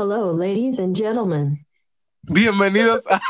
[0.00, 1.66] Hello, ladies and gentlemen.
[2.24, 3.20] Bienvenidos a.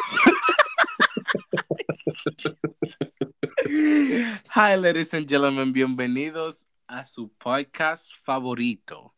[4.76, 5.72] Ladies and gentlemen.
[5.72, 9.16] Bienvenidos a su podcast favorito.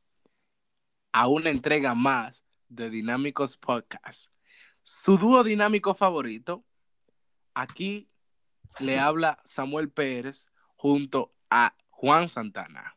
[1.13, 4.33] A una entrega más de Dinámicos Podcast.
[4.83, 6.65] Su dúo dinámico favorito.
[7.53, 8.09] Aquí
[8.81, 10.47] le habla Samuel Pérez
[10.77, 12.97] junto a Juan Santana.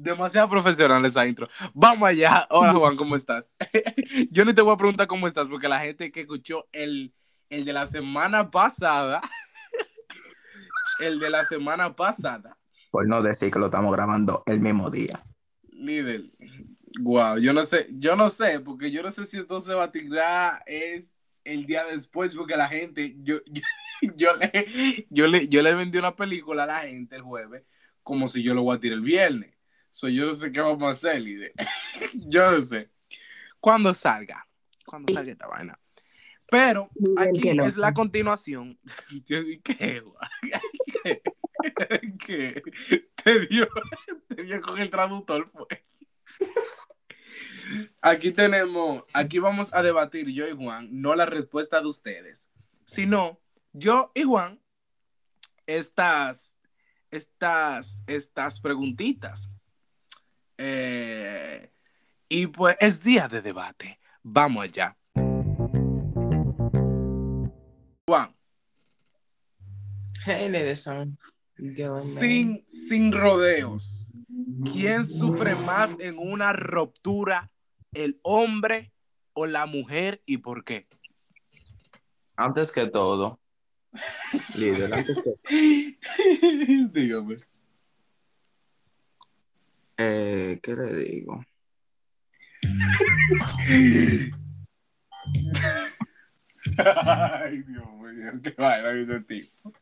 [0.00, 1.48] Demasiado profesional esa intro.
[1.74, 2.46] Vamos allá.
[2.50, 3.52] Hola Juan, ¿cómo estás?
[4.30, 7.12] Yo ni te voy a preguntar cómo estás, porque la gente que escuchó el,
[7.50, 9.20] el de la semana pasada,
[11.04, 12.56] el de la semana pasada.
[12.92, 15.20] Por no decir que lo estamos grabando el mismo día.
[15.72, 16.30] Líder,
[17.00, 19.84] wow, yo no sé, yo no sé, porque yo no sé si esto se va
[19.84, 23.62] a tirar es el día después, porque la gente, yo, yo,
[24.16, 27.64] yo le, yo le, yo le vendí una película a la gente el jueves,
[28.04, 29.57] como si yo lo voy a tirar el viernes.
[29.98, 31.52] So, yo no sé qué vamos a hacer, líder.
[32.14, 32.88] yo no sé.
[33.58, 34.46] Cuando salga,
[34.86, 35.76] cuando salga esta vaina.
[36.48, 38.78] Pero aquí es la continuación.
[39.26, 40.02] Yo dije, ¿qué?
[42.24, 42.62] ¿Qué?
[43.24, 43.68] Te dio,
[44.28, 45.82] te dio con el traductor, pues.
[48.00, 52.48] Aquí tenemos, aquí vamos a debatir yo y Juan, no la respuesta de ustedes,
[52.84, 53.40] sino
[53.72, 54.60] yo y Juan,
[55.66, 56.54] estas,
[57.10, 59.50] estas, estas preguntitas.
[60.58, 61.70] Eh,
[62.28, 63.98] y pues es día de debate.
[64.22, 64.96] Vamos allá.
[68.06, 68.34] Juan.
[70.26, 70.52] Hey,
[72.18, 74.12] sin, sin rodeos.
[74.72, 77.50] ¿Quién sufre más en una ruptura?
[77.92, 78.92] ¿El hombre
[79.32, 80.86] o la mujer y por qué?
[82.36, 83.40] Antes que todo,
[84.54, 85.98] líder, antes que
[86.92, 87.38] Dígame.
[89.98, 91.44] Eh, ¿qué le digo?
[96.78, 99.72] Ay, Dios mío, qué vaina ese tipo.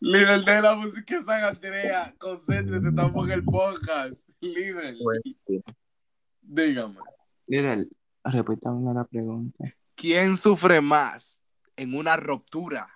[0.00, 4.28] Líder de la música San Andrea, concéntrese, estamos en el podcast.
[4.40, 5.20] Líder, Pues,
[6.42, 6.96] dígame.
[7.46, 7.86] Líder,
[8.24, 9.64] repítame la pregunta.
[9.94, 11.40] ¿Quién sufre más
[11.76, 12.88] en una ruptura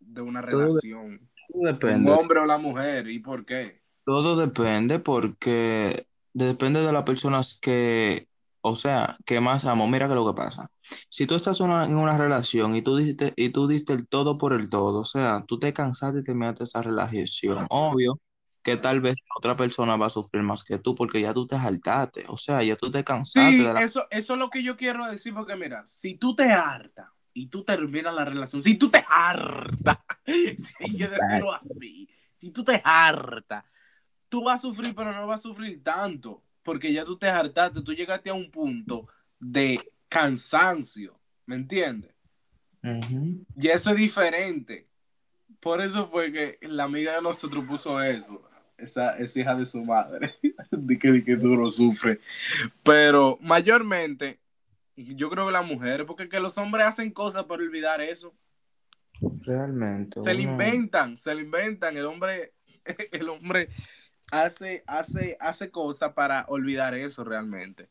[0.00, 1.18] de una relación?
[1.48, 2.10] Todo ¿Un depende.
[2.10, 3.08] hombre o la mujer?
[3.08, 3.81] ¿Y por qué?
[4.04, 8.26] Todo depende porque depende de las personas que,
[8.60, 9.86] o sea, que más amo.
[9.88, 10.70] Mira que lo que pasa.
[11.08, 14.38] Si tú estás una- en una relación y tú diste, y tú diste el todo
[14.38, 18.14] por el todo, o sea, tú te cansaste y terminaste esa relación, obvio
[18.64, 21.56] que tal vez otra persona va a sufrir más que tú porque ya tú te
[21.56, 23.80] saltaste, o sea, ya tú te cansaste Sí, de la...
[23.82, 27.46] eso, eso es lo que yo quiero decir, porque mira, si tú te hartas y
[27.48, 32.80] tú terminas la relación, si tú te hartas, si yo decirlo así, si tú te
[32.84, 33.64] hartas,
[34.32, 37.82] tú vas a sufrir, pero no vas a sufrir tanto, porque ya tú te hartaste,
[37.82, 39.06] tú llegaste a un punto
[39.38, 39.78] de
[40.08, 42.14] cansancio, ¿me entiendes?
[42.82, 43.44] Ujú.
[43.54, 44.86] Y eso es diferente.
[45.60, 48.48] Por eso fue que la amiga de nosotros puso eso.
[48.78, 50.34] Esa, esa hija de su madre.
[50.70, 52.18] de que, de que duro sufre.
[52.82, 54.40] Pero mayormente,
[54.96, 58.34] yo creo que las mujeres, porque que los hombres hacen cosas para olvidar eso.
[59.42, 60.22] Realmente.
[60.24, 61.98] Se lo inventan, se lo inventan.
[61.98, 62.54] El hombre,
[63.12, 63.68] el hombre
[64.32, 67.88] hace, hace, hace cosas para olvidar eso realmente.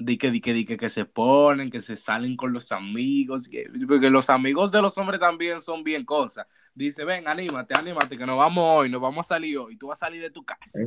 [0.00, 3.48] Di que, di que, di que, que se ponen, que se salen con los amigos,
[3.48, 6.46] que- porque los amigos de los hombres también son bien cosas.
[6.74, 10.02] Dice, ven, anímate, anímate, que nos vamos hoy, nos vamos a salir hoy, tú vas
[10.02, 10.86] a salir de tu casa.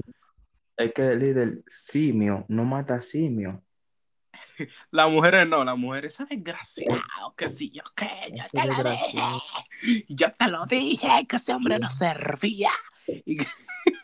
[0.78, 3.62] Es que el líder simio no mata simio.
[4.92, 7.04] Las mujeres no, las mujeres son desgraciadas,
[7.36, 9.42] que si yo qué, yo Ese te lo desgraciado.
[9.82, 12.72] dije, yo te lo dije, que ese hombre no servía.
[13.26, 13.48] Y, que-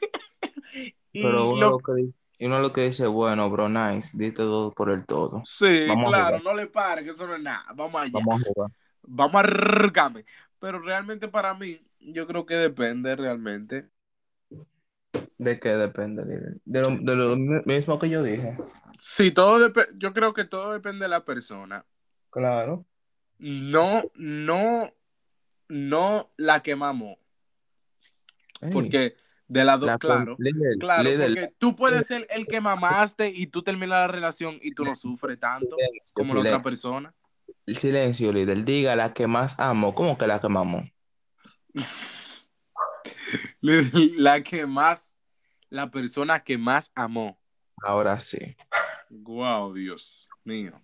[1.19, 4.43] y Pero uno lo- lo que dice, uno lo que dice, bueno, bro, nice, diste
[4.43, 5.41] todo por el todo.
[5.45, 7.65] Sí, Vamos claro, no le pare, que eso no es nada.
[7.75, 8.11] Vamos allá.
[8.13, 8.71] Vamos a jugar.
[9.01, 10.25] Vamos a arrancarme.
[10.59, 13.89] Pero realmente para mí, yo creo que depende realmente.
[15.37, 16.57] ¿De qué depende, líder?
[16.65, 18.57] De lo, de lo mi- mismo que yo dije.
[18.99, 19.91] Sí, todo depende.
[19.97, 21.85] Yo creo que todo depende de la persona.
[22.31, 22.85] Claro.
[23.39, 24.91] No, no,
[25.69, 27.17] no la que mamó.
[28.61, 29.15] Ey, Porque
[29.47, 30.35] de las dos, la- claro.
[30.39, 34.59] líder, Claro, líder, porque tú puedes ser el que mamaste y tú terminas la relación
[34.61, 37.13] y tú no sufres tanto silencio, como la otra persona.
[37.65, 38.65] silencio, líder.
[38.65, 39.95] Diga la que más amo.
[39.95, 40.83] ¿Cómo que la que mamó?
[43.61, 45.17] La que más,
[45.69, 47.39] la persona que más amó.
[47.83, 48.55] Ahora sí.
[49.09, 50.81] Wow, Dios mío.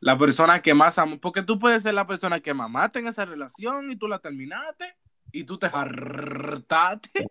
[0.00, 3.24] La persona que más amó, porque tú puedes ser la persona que mamaste en esa
[3.24, 4.96] relación y tú la terminaste
[5.32, 7.26] y tú te hartaste.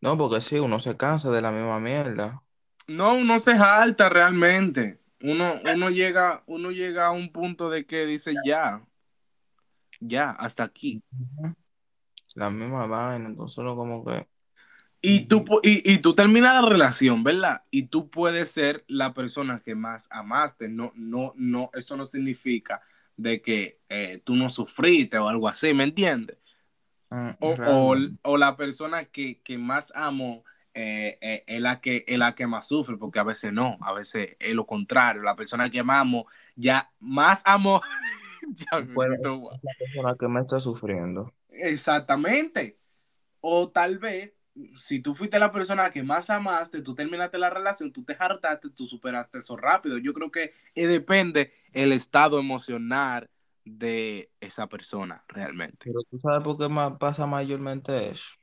[0.00, 2.42] No, porque sí, uno se cansa de la misma mierda.
[2.86, 5.00] No, uno se jalta realmente.
[5.22, 8.82] Uno, uno, llega, uno llega a un punto de que dice ya,
[10.00, 11.02] ya, hasta aquí.
[12.34, 14.26] La misma vaina, entonces uno como que...
[15.02, 17.62] Y tú, y, y tú terminas la relación, ¿verdad?
[17.70, 20.68] Y tú puedes ser la persona que más amaste.
[20.68, 22.82] No, no, no, eso no significa
[23.16, 26.36] de que eh, tú no sufriste o algo así, ¿me entiendes?
[27.10, 32.18] Mm, O, o, la persona que, que más amo eh, eh, es, la que, es
[32.18, 35.22] la que más sufre, porque a veces no, a veces es lo contrario.
[35.22, 37.82] La persona que más amo, ya más amo.
[38.48, 41.32] ya siento es, la persona que me está sufriendo.
[41.50, 42.78] Exactamente.
[43.40, 44.32] O tal vez,
[44.74, 48.70] si tú fuiste la persona que más amaste, tú terminaste la relación, tú te hartaste,
[48.70, 49.98] tú superaste eso rápido.
[49.98, 53.28] Yo creo que eh, depende el estado emocional
[53.78, 55.78] de esa persona realmente.
[55.84, 56.68] Pero tú sabes por qué
[56.98, 58.34] pasa mayormente eso.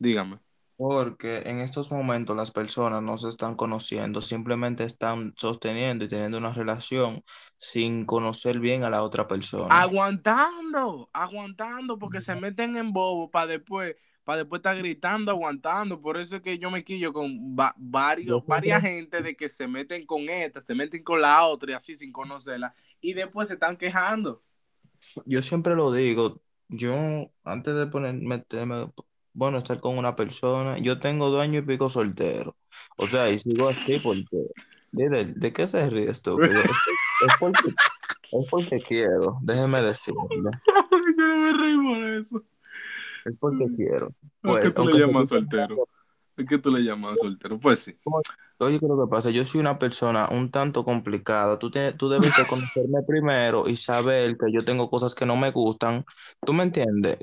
[0.00, 0.38] Dígame.
[0.76, 6.36] Porque en estos momentos las personas no se están conociendo, simplemente están sosteniendo y teniendo
[6.36, 7.24] una relación
[7.56, 9.74] sin conocer bien a la otra persona.
[9.74, 15.98] Aguantando, aguantando, porque se meten en bobo para después, para después estar gritando, aguantando.
[16.02, 19.66] Por eso es que yo me quillo con va- varios, varias gente de que se
[19.66, 23.54] meten con esta, se meten con la otra y así sin conocerla, y después se
[23.54, 24.42] están quejando.
[25.26, 28.90] Yo siempre lo digo, yo antes de poner, meterme,
[29.32, 32.56] bueno, estar con una persona, yo tengo dos años y pico soltero.
[32.96, 34.36] O sea, y sigo así porque,
[34.92, 36.64] líder, ¿de qué se ríe estúpido?
[36.68, 37.68] Es, por- es porque,
[38.32, 40.60] es porque quiero, déjeme decirle,
[41.18, 42.44] yo no me reí por eso.
[43.24, 44.14] es porque quiero.
[44.40, 45.82] ¿Por Pues, qué tú aunque le llamas soltero?
[46.36, 47.58] ¿Por qué tú le llamas soltero?
[47.58, 47.98] Pues sí.
[48.58, 49.30] Oye, ¿qué es lo que pasa?
[49.30, 51.58] Yo soy una persona un tanto complicada.
[51.58, 55.36] Tú, tienes, tú debes de conocerme primero y saber que yo tengo cosas que no
[55.36, 56.04] me gustan.
[56.44, 57.18] ¿Tú me entiendes?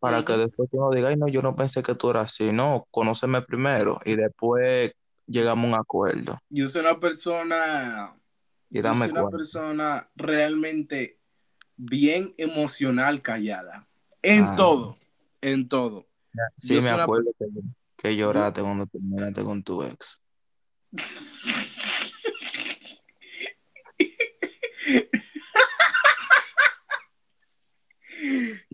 [0.00, 2.52] Para que después tú no digas, ay, no, yo no pensé que tú eras así.
[2.52, 4.92] No, conóceme primero y después
[5.26, 6.38] llegamos a un acuerdo.
[6.50, 8.14] Yo soy una persona,
[8.70, 11.18] Y yo dame soy una persona realmente
[11.76, 13.88] bien emocional callada.
[14.22, 14.54] En Ah.
[14.56, 14.96] todo,
[15.40, 16.06] en todo.
[16.54, 17.46] Sí, Yo me soy una acuerdo que,
[17.98, 20.22] que lloraste cuando terminaste con tu ex.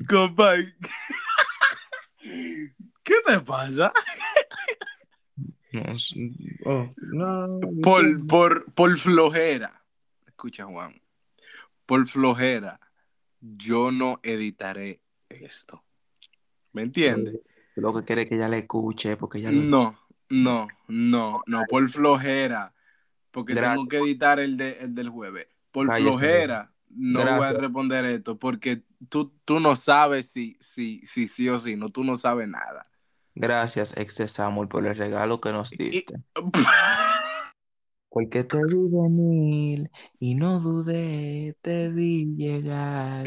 [0.08, 0.56] Compa,
[3.02, 3.92] ¿qué te pasa?
[5.72, 5.82] No,
[6.66, 9.82] oh, no, Por, por, por flojera.
[10.26, 11.00] Escucha, Juan.
[11.86, 12.78] Por flojera,
[13.40, 15.82] yo no editaré esto.
[16.72, 17.40] ¿Me entiendes?
[17.76, 19.98] Lo que quiere es que ella le escuche, porque ella No,
[20.28, 22.72] no, no, no, por flojera.
[23.30, 23.88] Porque tengo Gracias.
[23.90, 25.48] que editar el, de, el del jueves.
[25.72, 26.10] Por Cállese.
[26.12, 27.60] flojera, no voy a Gracias.
[27.60, 28.38] responder esto.
[28.38, 31.90] Porque tú, tú no sabes si, si, si sí o si no.
[31.90, 32.86] Tú no sabes nada.
[33.34, 36.14] Gracias, ex Samuel, por el regalo que nos Y- diste.
[38.08, 39.90] Porque te vi venir
[40.20, 43.24] y no dudé, te vi llegar.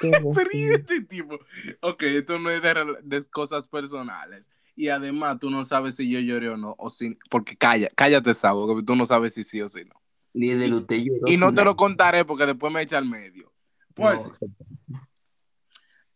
[0.00, 0.74] Te Pero ¿y besé.
[0.74, 1.38] este tipo?
[1.80, 4.50] Ok, esto no es de, de cosas personales.
[4.74, 6.74] Y además tú no sabes si yo lloré o no.
[6.78, 9.94] O si, porque calla, cállate, Sabo, que tú no sabes si sí o si no.
[10.34, 13.52] Líder, usted lloró Y no te lo contaré porque después me echa al medio.
[13.94, 14.20] Pues,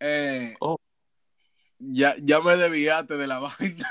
[0.01, 0.79] eh, Oh.
[1.79, 3.89] ya, ya me desviaste de la vaina.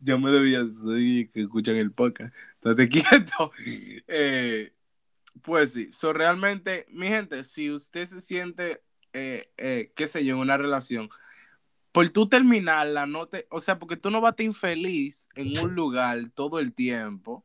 [0.00, 2.34] ya me desviaste, sí, que escuchan el podcast.
[2.56, 3.50] Estate quieto.
[4.06, 4.72] Eh,
[5.44, 8.80] pues sí, so, realmente, mi gente, si usted se siente,
[9.12, 11.10] eh, eh, qué sé yo, en una relación,
[11.92, 15.52] por tú terminarla, no te, o sea, porque tú no vas a estar infeliz en
[15.62, 17.44] un lugar todo el tiempo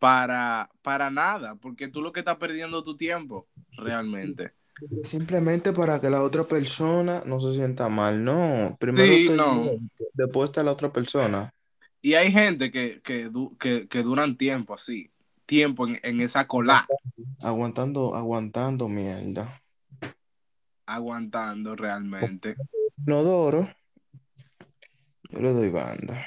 [0.00, 4.52] para, para nada, porque tú lo que estás perdiendo tu tiempo, realmente.
[5.02, 8.76] Simplemente para que la otra persona no se sienta mal, no.
[8.80, 9.70] Primero Sí, no.
[10.14, 11.52] después está la otra persona.
[12.02, 13.30] Y hay gente que, que,
[13.60, 15.10] que, que duran tiempo así,
[15.46, 16.86] tiempo en, en esa cola,
[17.40, 19.48] Aguantando, aguantando mierda.
[20.88, 22.56] aguantando realmente.
[23.06, 23.68] Inodoro,
[25.30, 26.26] yo le doy banda.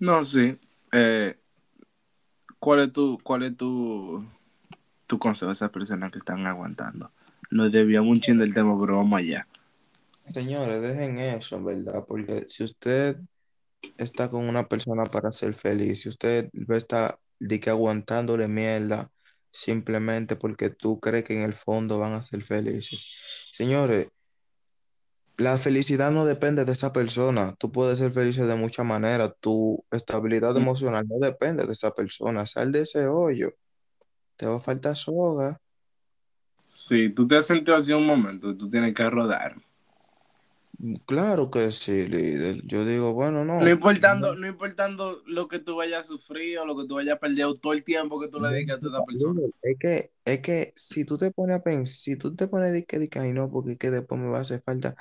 [0.00, 0.58] No, sí.
[0.92, 1.38] Eh,
[2.58, 4.26] ¿cuál es tu, cuál es tu,
[5.06, 7.10] tu consejo a esas personas que están aguantando?
[7.50, 9.46] Nos debíamos un chin del tema, pero vamos allá.
[10.26, 12.04] Señores, dejen eso, ¿verdad?
[12.06, 13.20] Porque si usted
[13.98, 19.10] está con una persona para ser feliz, si usted estar de que aguantándole mierda
[19.54, 23.10] simplemente porque tú crees que en el fondo van a ser felices.
[23.52, 24.10] Señores,
[25.36, 27.54] la felicidad no depende de esa persona.
[27.58, 29.32] Tú puedes ser feliz de muchas maneras.
[29.40, 30.58] Tu estabilidad Mm.
[30.58, 32.46] emocional no depende de esa persona.
[32.46, 33.52] Sal de ese hoyo.
[34.36, 35.58] Te va a faltar soga.
[36.68, 39.56] Sí, tú te has sentido así un momento, tú tienes que rodar.
[41.06, 42.60] Claro que sí, líder.
[42.64, 43.54] Yo digo, bueno, no.
[43.58, 47.16] No importando, no importando lo que tú vayas a sufrir o lo que tú vayas
[47.16, 49.40] a perder o todo el tiempo que tú le dedicas a esa persona.
[49.62, 52.84] Es que, es que si tú te pones a pensar, si tú te pones de
[52.84, 54.94] que, de que, ay no, porque es que después me va a hacer falta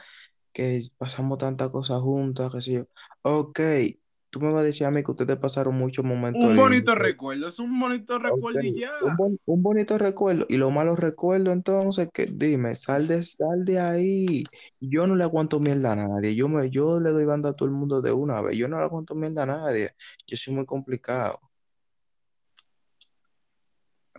[0.53, 2.85] que pasamos tantas cosas juntas, qué sé yo.
[3.23, 3.59] Ok,
[4.33, 7.47] tú me vas a decir a mí que ustedes pasaron muchos momentos Un bonito recuerdo,
[7.47, 8.89] es un bonito recuerdo Ok, y ya.
[9.01, 13.63] un, bon- un bonito recuerdo y los malos recuerdos, entonces, que dime, sal de, sal
[13.63, 14.43] de ahí.
[14.79, 16.33] Yo no le aguanto mierda a nadie.
[16.35, 18.57] Yo me, yo le doy banda a todo el mundo de una vez.
[18.57, 19.91] Yo no le aguanto mierda a nadie.
[20.27, 21.39] Yo soy muy complicado.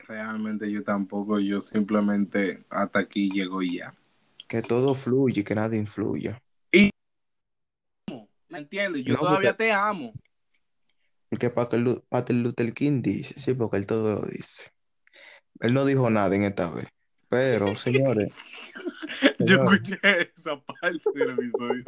[0.06, 3.92] Realmente yo tampoco, yo simplemente hasta aquí llego y ya.
[4.48, 6.42] Que todo fluye y que nada influya.
[8.54, 9.04] ¿Me entiendes?
[9.04, 10.12] Yo No, todavía porque- te amo.
[11.28, 11.52] Porque
[12.08, 14.70] Martin Luther King dice, sí, porque él todo lo dice.
[15.58, 16.86] Él no dijo nada en esta vez.
[17.28, 18.28] Pero, señores,
[19.40, 19.98] Yo escuché
[20.36, 21.82] esa parte del episodio.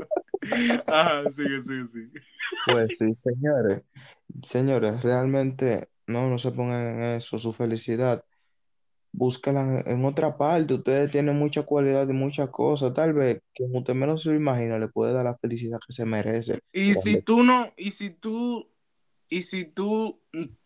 [0.92, 2.20] Ajá, sigue, sigue, sigue.
[2.66, 3.82] pues sí, señores,
[4.42, 8.24] señores, realmente no, no se pongan en eso, su felicidad.
[9.16, 10.74] Búsquela en, otra parte.
[10.74, 12.92] Ustedes tienen mucha cualidad y muchas cosas.
[12.92, 16.04] Tal vez que usted menos se lo imagina, le puede dar la felicidad que se
[16.04, 16.58] merece.
[16.70, 18.68] Y si tú no, y si tú,
[19.30, 20.20] y si tú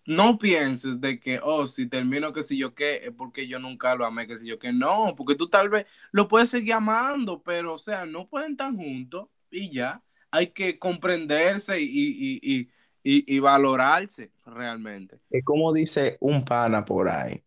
[0.05, 3.95] no pienses de que, oh, si termino que si yo qué, es porque yo nunca
[3.95, 7.41] lo amé, que si yo qué, no, porque tú tal vez lo puedes seguir amando,
[7.45, 10.03] pero o sea, no pueden estar juntos y ya.
[10.33, 12.71] Hay que comprenderse y, y, y,
[13.05, 15.21] y, y valorarse realmente.
[15.31, 17.45] Es como dice un pana por ahí.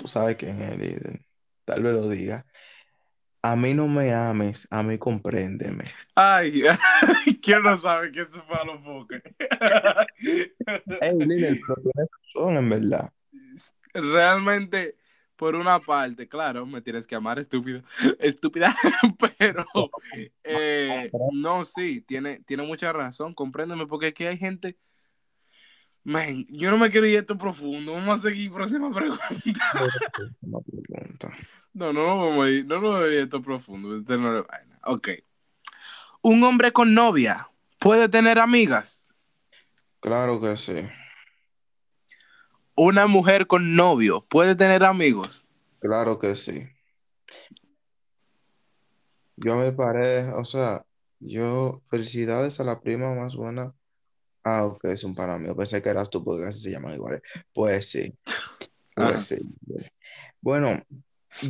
[0.00, 1.20] Tú sabes quién es el líder.
[1.66, 2.46] Tal vez lo diga.
[3.42, 5.84] A mí no me ames, a mí compréndeme.
[6.14, 6.62] Ay,
[7.42, 9.22] ¿quién no sabe que eso fue a los foques?
[10.18, 13.12] Líder, pero tienes razón, en verdad.
[13.92, 14.96] Realmente,
[15.36, 17.82] por una parte, claro, me tienes que amar, estúpido,
[18.18, 18.74] estúpida,
[19.38, 19.66] pero
[20.44, 24.78] eh, no, sí, tiene, tiene mucha razón, compréndeme, porque aquí hay gente,
[26.04, 29.24] man, yo no me quiero ir esto profundo, vamos a seguir, próxima pregunta.
[30.88, 31.36] Pregunta.
[31.72, 34.78] No, no, vamos a ir, no, no vamos a ir esto profundo, este no vaina.
[34.84, 35.08] Ok.
[36.22, 39.06] Un hombre con novia puede tener amigas.
[40.00, 40.88] Claro que sí.
[42.74, 45.46] Una mujer con novio puede tener amigos.
[45.80, 46.68] Claro que sí.
[49.36, 50.84] Yo me paré, o sea,
[51.18, 53.74] yo, felicidades a la prima más buena.
[54.44, 55.56] Ah, ok, es un mío.
[55.56, 57.20] Pensé que eras tú porque así se llaman iguales.
[57.52, 58.14] Pues sí,
[58.94, 59.20] pues Ajá.
[59.26, 59.36] sí.
[60.40, 60.82] Bueno,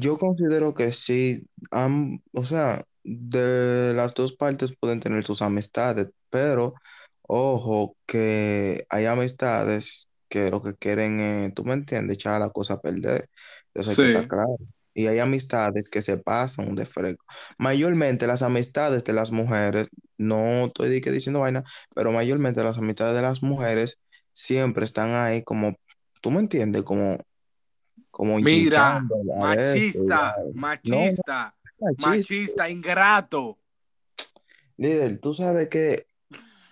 [0.01, 6.11] yo considero que sí, am- o sea, de las dos partes pueden tener sus amistades,
[6.31, 6.75] pero
[7.23, 12.75] ojo que hay amistades que lo que quieren, eh, tú me entiendes, echar la cosa
[12.75, 13.29] a perder.
[13.75, 14.29] Que estar Sí.
[14.29, 14.57] claro.
[15.01, 17.25] Y hay amistades que se pasan de fresco.
[17.59, 19.89] Mayormente las amistades de las mujeres,
[20.19, 21.65] no estoy diciendo vaina,
[21.95, 23.99] pero mayormente las amistades de las mujeres
[24.33, 25.75] siempre están ahí como,
[26.21, 27.19] tú me entiendes, como,
[28.11, 32.09] como Mira, eso, machista, machista, no, machista.
[32.11, 33.59] machista, ingrato.
[34.77, 36.07] Líder, tú sabes que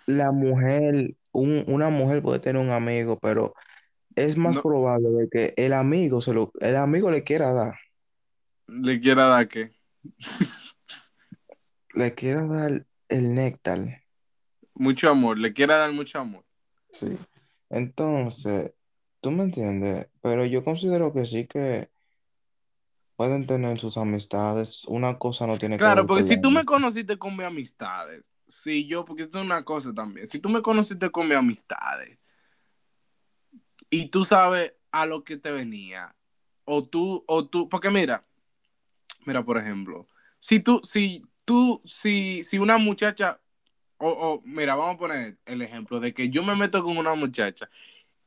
[0.05, 3.53] la mujer, un- una mujer puede tener un amigo, pero
[4.15, 7.75] es más No, probable de que el amigo se lo, el amigo le quiera dar,
[8.71, 9.71] le quiera dar qué.
[11.93, 14.03] le quiera dar el néctar,
[14.75, 16.45] Mucho amor, le quiera dar mucho amor.
[16.91, 17.17] sí.
[17.69, 18.73] Entonces,
[19.21, 21.89] tú me entiendes, pero yo considero que sí que
[23.15, 24.85] pueden tener sus amistades.
[24.85, 28.87] Una cosa no tiene que Claro, porque si tú me conociste con mis amistades, si
[28.87, 32.17] yo, porque esto es una cosa también, si tú me conociste con mis amistades
[33.89, 36.15] y tú sabes a lo que te venía,
[36.63, 38.25] o tú, o tú, porque mira,
[39.25, 40.07] mira, por ejemplo,
[40.39, 43.39] si tú, si tú, si, si una muchacha,
[43.97, 47.15] o, o mira, vamos a poner el ejemplo de que yo me meto con una
[47.15, 47.69] muchacha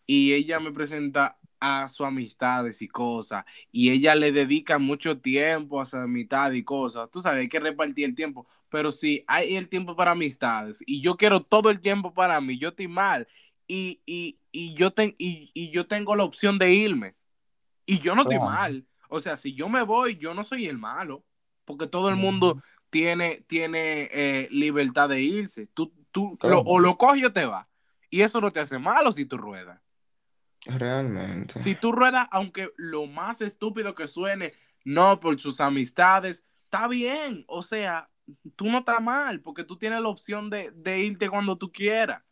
[0.07, 5.81] y ella me presenta a sus amistades y cosas, y ella le dedica mucho tiempo
[5.81, 7.09] a su amistad y cosas.
[7.11, 11.01] Tú sabes, hay que repartir el tiempo, pero si hay el tiempo para amistades y
[11.01, 13.29] yo quiero todo el tiempo para mí, yo estoy mal
[13.69, 17.15] y, y, y yo, ten, y, y yo tengo la opción de irme
[17.87, 18.87] y yo no estoy mal.
[19.13, 21.23] O sea, si yo me voy, yo no soy el malo,
[21.67, 25.67] porque todo el mundo tiene, tiene eh, libertad de irse.
[25.75, 26.57] Tú, tú Claro.
[26.57, 27.67] lo, o lo coges o te vas.
[28.09, 29.79] Y eso no te hace malo si tú ruedas.
[30.65, 31.61] Realmente.
[31.61, 34.53] Si tú ruedas, aunque lo más estúpido que suene,
[34.85, 37.45] no por sus amistades, está bien.
[37.49, 38.09] O sea,
[38.57, 42.23] tú no estás mal, porque tú tienes la opción de, de irte cuando tú quieras.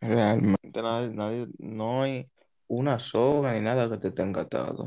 [0.00, 2.28] Realmente nadie, nadie, no hay
[2.66, 4.86] una soga ni nada que te tenga atado.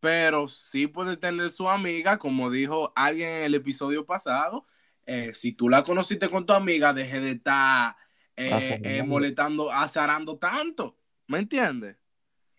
[0.00, 4.66] Pero sí puede tener su amiga, como dijo alguien en el episodio pasado.
[5.06, 7.96] eh, si tú la conociste con tu amiga, deje de estar
[8.36, 10.96] eh, eh, molestando, azarando tanto.
[11.26, 11.96] ¿Me entiendes?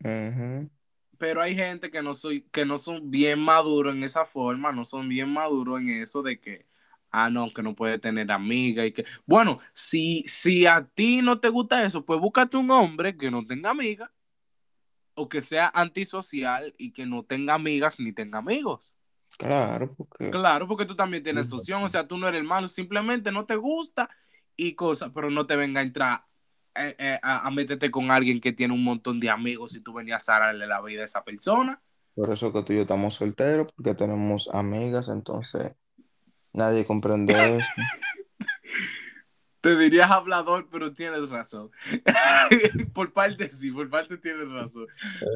[0.04, 0.70] Ujú.
[1.18, 4.86] Pero hay gente que no, soy, que no son bien maduros en esa forma, no
[4.86, 6.66] son bien maduros en eso de que,
[7.12, 11.40] ah, no, que no puede tener amiga y que, bueno, si, si a ti no
[11.40, 14.12] te gusta eso, pues búscate un hombre que no tenga amiga
[15.22, 18.94] o que sea antisocial y que no tenga amigas ni tenga amigos.
[19.38, 23.32] Claro, porque Claro, porque tú también tienes opción, o sea, tú no eres malo, simplemente
[23.32, 24.10] no te gusta
[24.56, 26.26] y cosas, pero no te venga a entrar
[26.76, 29.94] eh, eh, a, a meterte con alguien que tiene un montón de amigos y tú
[29.94, 31.82] venías a darle la vida a esa persona.
[32.16, 35.76] por eso que tú y yo estamos solteros, porque tenemos amigas, entonces
[36.54, 37.74] nadie comprende eso.
[39.62, 41.70] Te dirías hablador, pero tienes razón.
[42.94, 44.88] por parte sí, por parte tienes razón.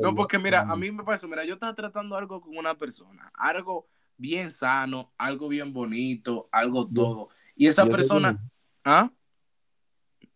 [0.01, 3.31] No, porque mira, a mí me pasó, mira, yo estaba tratando algo con una persona,
[3.35, 7.27] algo bien sano, algo bien bonito, algo todo.
[7.55, 8.39] Y esa yo persona,
[8.83, 9.11] ¿ah?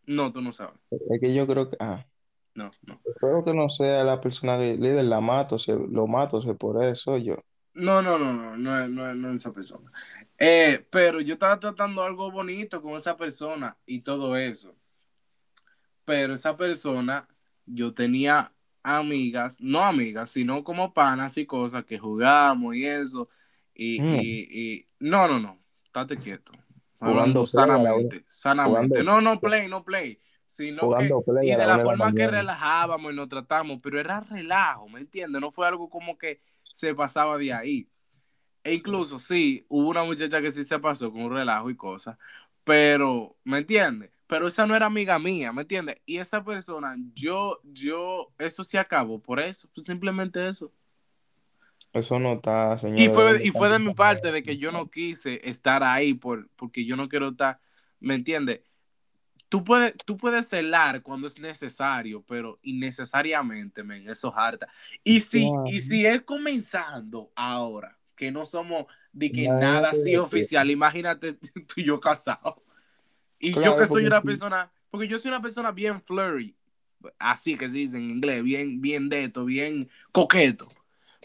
[0.05, 0.75] No, tú no sabes.
[0.91, 2.05] Es que yo creo que, ah,
[2.53, 3.01] No, no.
[3.05, 6.83] espero que no sea la persona que líder, la mato, si lo mato, si por
[6.83, 7.37] eso yo.
[7.73, 9.91] No, no, no, no, no, no, no es esa persona.
[10.39, 14.73] Eh, pero yo estaba tratando algo bonito con esa persona y todo eso.
[16.05, 17.27] Pero esa persona,
[17.65, 23.29] yo tenía amigas, no amigas, sino como panas y cosas que jugamos y eso.
[23.75, 24.15] Y, Mm.
[24.21, 24.27] y,
[24.73, 26.51] y- no, no, no, estate quieto.
[26.99, 28.87] Jugando Hablando play la sanamente, sanamente.
[29.01, 30.19] jugando- No, no play, no play.
[30.45, 34.19] Sino que, Jugando play y de la forma que relajábamos y nos tratamos, pero era
[34.21, 35.39] relajo, ¿me entiendes?
[35.39, 36.41] No fue algo como que
[36.73, 37.87] se pasaba de ahí.
[38.69, 42.19] E incluso, sí, hubo una muchacha que sí se pasó con un relajo y cosas,
[42.63, 44.11] pero, ¿me entiendes?
[44.27, 45.97] Pero esa no era amiga mía, ¿me entiendes?
[46.05, 50.71] Y esa persona, yo, yo, eso se acabó por eso, pues simplemente eso.
[51.93, 52.99] Eso no está, señor.
[52.99, 56.47] Y fue, y fue de mi parte de que yo no quise estar ahí por,
[56.49, 57.59] porque yo no quiero estar,
[57.99, 58.61] ¿me entiendes?
[59.49, 64.67] Tú puedes, tú puedes celar cuando es necesario, pero innecesariamente, men, eso es harta.
[65.03, 70.11] Y si, y si es comenzando ahora, que no somos de que Imagínate nada así
[70.11, 71.33] que- oficial, imagínate
[71.67, 72.55] tú y yo casados.
[73.39, 74.25] Y yo Claro, que soy una sí.
[74.27, 76.53] persona, porque yo soy una persona bien flirty,
[77.17, 80.67] así que se dice en inglés, bien, bien deto, bien coqueto.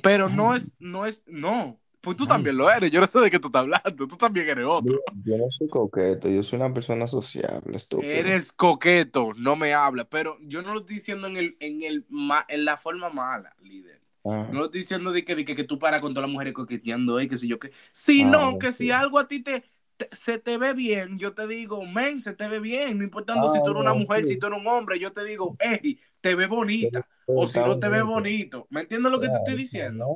[0.04, 1.80] Pero no es, no es, no.
[2.00, 2.28] Pues tú Ay.
[2.28, 4.94] también lo eres, yo no sé de qué tú estás hablando, tú también eres otro.
[4.94, 8.12] Yo, yo no soy coqueto, yo soy una persona sociable, estúpido.
[8.12, 12.04] Eres coqueto, no me habla, pero yo no lo estoy diciendo en el, en el
[12.48, 14.00] en la forma mala, líder.
[14.24, 16.52] Ah, No estoy diciendo de que, de que, que tú paras con todas las mujeres
[16.54, 17.72] coqueteando, eh, que sé yo qué.
[17.92, 18.86] Sino Ah, no, que sí.
[18.86, 19.64] si algo a ti te,
[19.96, 23.48] te- se te ve bien, yo te digo, men, se te ve bien, no importando
[23.48, 24.28] si Ah, tú eres una mujer, sí.
[24.28, 27.62] si tú eres un hombre, yo te digo, hey, te ve bonita, Pero o si
[27.64, 28.66] no te ve bonito.
[28.70, 30.12] ¿Me entiendes lo que te estoy diciendo?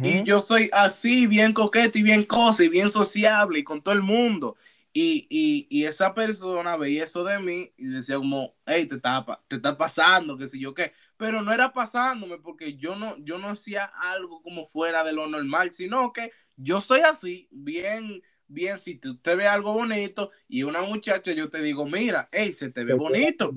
[0.00, 3.94] Y yo soy así, bien coqueto y bien cosa y bien sociable y con todo
[3.94, 4.56] el mundo.
[4.92, 9.24] Y, y, y esa persona veía eso de mí y decía como, hey, te está,
[9.48, 10.92] te está pasando, qué sé yo qué.
[11.16, 15.26] Pero no era pasándome porque yo no, yo no hacía algo como fuera de lo
[15.28, 20.62] normal, sino que yo soy así, bien, bien, si tú te ve algo bonito y
[20.62, 23.52] una muchacha, yo te digo, mira, hey, se te ve bonito.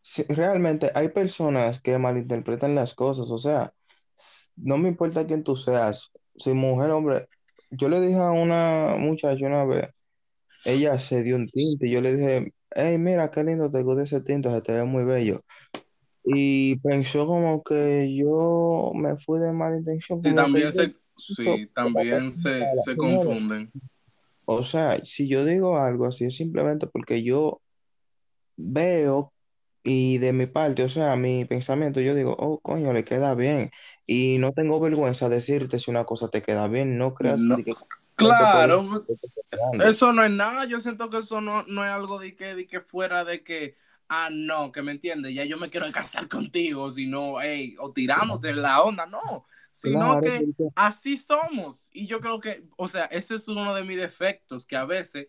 [0.00, 3.72] Sí, realmente hay personas que malinterpretan las cosas, o sea,
[4.56, 7.28] no me importa quién tú seas, si mujer, hombre,
[7.70, 9.90] yo le dije a una muchacha una vez,
[10.64, 14.02] ella se dio un tinte y yo le dije, hey, mira, qué lindo te gusta
[14.02, 15.40] ese tinte, se te ve muy bello.
[16.24, 21.70] Y pensó como que yo me fui de mala intención, Sí, también yo- se, sí,
[21.74, 23.70] también se, se confunden.
[24.44, 27.60] O sea, si yo digo algo así es simplemente porque yo
[28.56, 29.32] veo
[29.84, 33.70] y de mi parte, o sea, mi pensamiento, yo digo, oh, coño, le queda bien.
[34.06, 37.56] Y no tengo vergüenza de decirte si una cosa te queda bien, no creas No.
[37.56, 37.74] que-
[38.16, 38.84] Claro.
[39.84, 42.66] Eso no es nada, yo siento que eso no, no es algo de que, de
[42.66, 43.76] que fuera de que,
[44.08, 48.52] ah, no, que me entiendes, ya yo me quiero casar contigo, sino, hey, o tirándote
[48.54, 51.90] la onda, no, sino Claro, que porque- así somos.
[51.92, 55.28] Y yo creo que, o sea, ese es uno de mis defectos, que a veces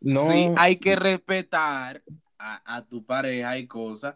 [0.00, 0.26] No.
[0.30, 2.02] sí hay que respetar
[2.38, 4.14] a, a tu pareja y cosas,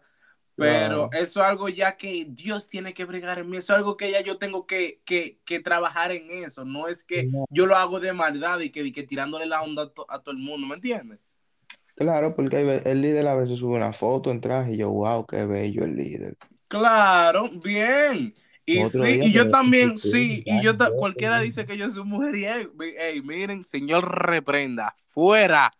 [0.55, 1.09] pero Claro.
[1.11, 4.09] eso es algo ya que Dios tiene que bregar en mí, eso es algo que
[4.09, 7.45] ya yo tengo que, que, que trabajar en eso, no es que No.
[7.49, 10.23] yo lo hago de maldad y que, y que tirándole la onda a, to- a
[10.23, 11.19] todo el mundo, ¿me entiendes?
[11.95, 15.25] Claro, porque hay el líder a veces sube una foto en traje y yo, wow,
[15.25, 16.35] qué bello el líder.
[16.67, 18.33] Claro, bien.
[18.65, 22.03] Y Otro sí, y yo también, sí, y yo ta- cualquiera dice que yo soy
[22.03, 22.71] mujeriego.
[22.81, 25.71] Ey, miren, señor reprenda, fuera,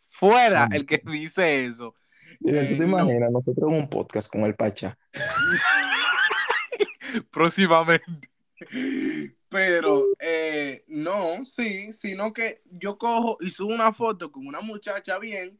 [0.00, 0.76] fuera Sí.
[0.76, 1.94] el que dice eso.
[2.40, 2.98] Líder, ¿tú Eh, te no.
[3.02, 4.96] imaginas nosotros en un podcast con el Pacha?
[7.30, 8.30] próximamente.
[9.50, 15.18] Pero eh, no, sí, sino que yo cojo y subo una foto con una muchacha
[15.18, 15.58] bien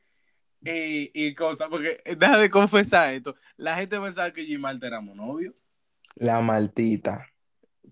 [0.64, 3.34] eh, y cosas, porque deja de confesar esto.
[3.56, 5.54] La gente pensaba que Gimalta éramos novios.
[6.14, 7.26] La maltita.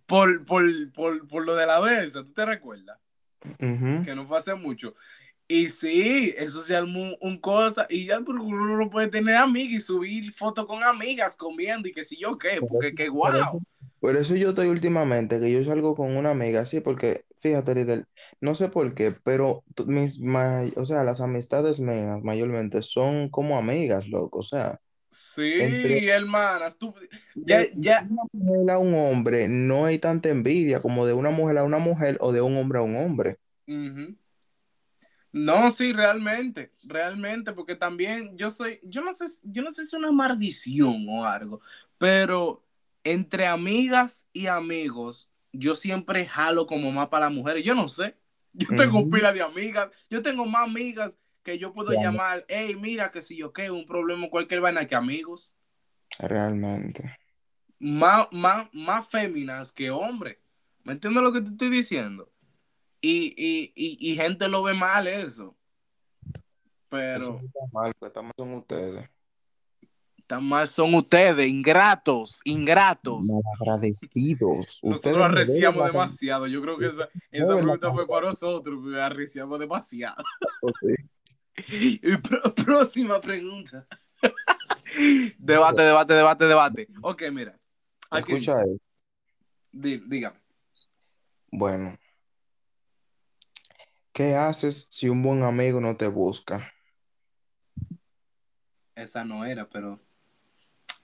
[0.06, 2.98] Por, por, por, por lo de la versa, ¿tú te recuerdas?
[3.58, 4.94] Que no fue hace mucho.
[5.48, 9.74] Y sí, eso se armó un cosa, y ya porque uno no puede tener amigas
[9.74, 13.60] y subir fotos con amigas comiendo y que si yo qué, porque que guau.
[14.00, 18.04] Por eso yo estoy últimamente, que yo salgo con una amiga, sí, porque fíjate, Lidl,
[18.40, 20.20] no sé por qué, pero mis,
[20.76, 24.80] o sea, las amistades mías mayormente son como amigas, loco, o sea,
[25.10, 26.94] Sí, Entre- hermanas, tú
[27.34, 31.30] ya, de ya, una mujer a un hombre no hay tanta envidia como de una
[31.30, 33.36] mujer a una mujer o de un hombre a un hombre.
[35.32, 39.88] No, sí, realmente, realmente, porque también yo soy, yo no sé, yo no sé si
[39.88, 41.60] es una maldición o algo,
[41.98, 42.64] pero
[43.12, 47.64] entre amigas y amigos, yo siempre jalo como más para las mujeres.
[47.64, 48.16] Yo no sé,
[48.52, 49.10] yo tengo Ujú.
[49.10, 53.36] pila de amigas, yo tengo más amigas que yo puedo llamar, hey, mira que si
[53.36, 55.56] yo qué, un problema, cualquier vaina que amigos,
[56.20, 57.16] Realmente.
[57.78, 60.42] más, más, más féminas que hombres.
[60.84, 62.30] ¿Me entiendes lo que te estoy diciendo?
[63.00, 65.56] Y, y, y, y gente lo ve mal eso.
[67.12, 69.08] Eso Pero no está mal, pues estamos con ustedes.
[70.28, 73.22] Tan mal son ustedes, ingratos, ingratos.
[73.26, 74.80] Malagradecidos.
[74.84, 76.46] Nosotros Ustedes arreciamos demasiado.
[76.46, 77.08] Yo creo que esa,
[77.56, 80.22] pregunta fue para nosotros, porque arreciamos demasiado.
[82.64, 83.86] Próxima pregunta.
[85.38, 86.88] debate, debate, debate, debate.
[87.00, 87.58] Ok, mira.
[88.10, 88.84] Aquí Escucha dice- eso.
[90.08, 90.38] dígame.
[91.50, 91.96] Bueno,
[94.12, 96.70] ¿qué haces si un buen amigo no te busca?
[98.94, 99.98] Esa no era, pero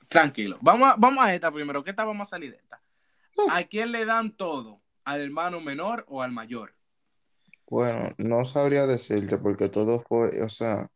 [0.08, 0.58] tranquilo.
[0.60, 1.84] Vamos a, vamos a esta primero.
[1.84, 2.82] ¿Qué tal vamos a salir de esta?
[3.46, 4.82] ¿A quién le dan todo?
[5.04, 6.74] ¿Al hermano menor o al mayor?
[7.68, 10.88] Bueno, no sabría decirte porque todo fue, o sea,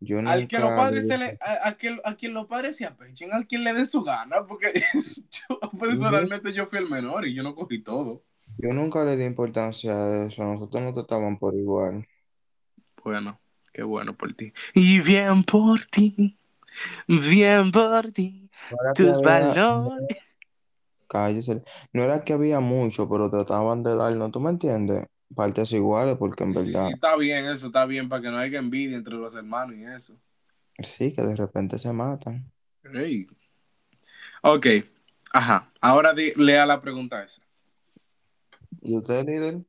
[0.00, 2.86] yo Al que los padres se le, a, a quien, a quien los padres se
[2.86, 4.72] apechen, al quien le den su gana, porque
[5.48, 8.24] yo personalmente yo fui el menor y yo no cogí todo.
[8.58, 12.06] yo nunca le di importancia a eso, nosotros no trataban por igual.
[13.04, 13.40] Bueno,
[13.72, 14.52] qué bueno por ti.
[14.74, 16.38] Y bien por ti,
[17.08, 20.18] bien por ti, No era que tus había- valores.
[21.08, 25.06] cállese, no era que había mucho, pero trataban de darnos, ¿tú me entiendes?
[25.34, 28.58] Partes iguales porque en Sí, verdad, está bien eso, está bien, para que no haya
[28.58, 30.16] envidia entre los hermanos y eso.
[30.82, 32.50] sí, que de repente se matan.
[32.82, 33.26] Hey.
[34.42, 34.66] Ok,
[35.32, 37.42] ajá, ahora di- lea la pregunta esa.
[38.82, 39.64] ¿Y usted, líder?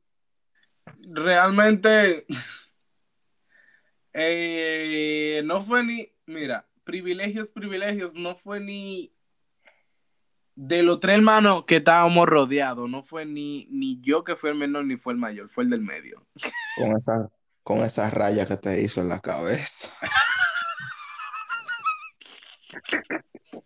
[1.12, 2.26] realmente
[4.12, 9.12] eh, no fue ni, mira, privilegios, privilegios, no fue ni
[10.54, 14.56] de los tres hermanos que estábamos rodeados, no fue ni, ni yo que fue el
[14.56, 16.26] menor ni fue el mayor, fue el del medio.
[16.76, 17.28] Con esa,
[17.62, 19.90] con esa raya que te hizo en la cabeza.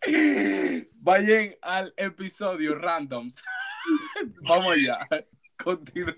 [1.01, 3.43] Vayan al episodio randoms.
[4.49, 4.97] Vamos allá,
[5.63, 6.13] continúe.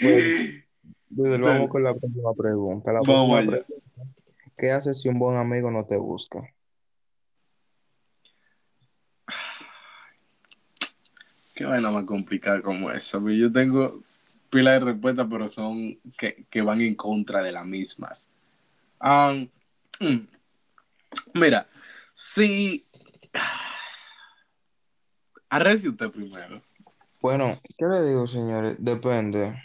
[0.00, 1.42] Líder, Dale.
[1.42, 2.92] vamos con la próxima pregunta.
[2.92, 3.64] La Vamos próxima allá.
[3.66, 3.91] pregunta,
[4.62, 6.40] ¿qué haces si un buen amigo no te busca?
[11.52, 13.18] Qué vaina más complicada como esa.
[13.18, 14.04] Yo tengo
[14.50, 18.30] pila de respuestas, pero son que, que van en contra de las mismas.
[19.00, 19.48] Um,
[21.34, 21.68] mira,
[22.12, 22.86] si.
[25.50, 26.62] Arrecie usted primero.
[27.20, 28.76] Bueno, ¿qué le digo, señores?
[28.78, 29.60] Depende.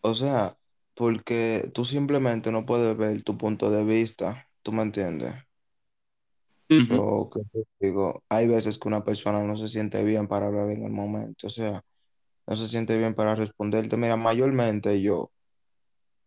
[0.00, 0.56] O sea,
[0.96, 5.34] porque tú simplemente no puedes ver tu punto de vista, ¿tú me entiendes?
[6.74, 8.22] So, ¿qué te digo?
[8.28, 11.50] Hay veces que una persona no se siente bien para hablar en el momento, o
[11.50, 11.82] sea,
[12.46, 13.96] no se siente bien para responderte.
[13.98, 15.32] Mira, mayormente yo,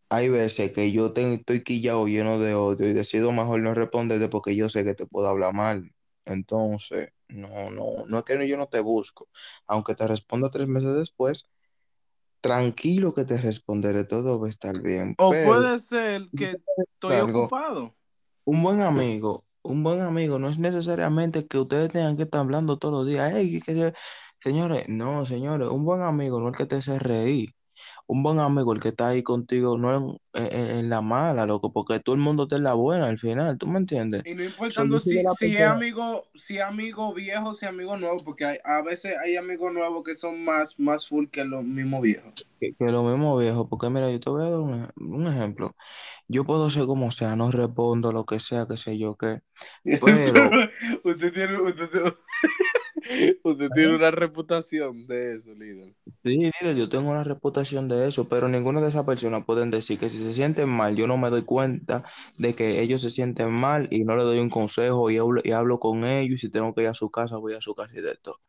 [0.10, 4.30] hay veces que yo tengo, estoy quillado lleno de odio y decido mejor no responderte
[4.30, 5.92] porque yo sé que te puedo hablar mal.
[6.26, 9.30] Entonces, no, no, no es que yo no te busco.
[9.68, 11.48] Aunque te responda tres meses después,
[12.42, 15.16] tranquilo que te responderé, todo va a estar bien.
[15.18, 17.42] O Pero puede ser que estoy algo.
[17.46, 17.96] ocupado.
[18.46, 22.80] un buen amigo, un buen amigo no es necesariamente que ustedes tengan que estar hablando
[22.80, 23.32] todos los días.
[23.34, 23.94] "Ey, que- que-".
[24.42, 27.50] Señores, no, señores, un buen amigo no es el que te hace reír.
[28.12, 31.72] Un buen amigo el que está ahí contigo no en, en- en la mala, loco,
[31.72, 34.26] porque todo el mundo está en la buena al final, ¿tú me entiendes?
[34.26, 38.18] Y no importando si, si es amigo, si es amigo viejo, si es amigo nuevo,
[38.26, 42.02] porque hay- a veces hay amigos nuevos que son más, más full que los mismos
[42.02, 42.34] viejos.
[42.60, 45.76] que, que lo mismo viejo, porque mira, yo te voy a dar un, un ejemplo.
[46.28, 49.42] Yo puedo ser como sea, no respondo lo que sea, qué sé yo qué.
[49.84, 50.50] Pero-
[51.04, 52.14] usted tiene, usted, tiene-
[53.44, 55.96] Usted tiene una reputación de eso, líder.
[56.24, 60.00] Sí, líder, yo tengo una reputación de eso, pero ninguna de esas personas pueden decir
[60.00, 62.04] que si se sienten mal, yo no me doy cuenta
[62.38, 65.52] de que ellos se sienten mal y no le doy un consejo y hablo, y
[65.52, 67.94] hablo con ellos y si tengo que ir a su casa, voy a su casa
[67.96, 68.42] y de esto.